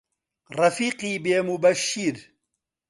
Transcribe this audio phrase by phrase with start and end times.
[0.57, 2.17] ڕەفیقی بێ موبەشیر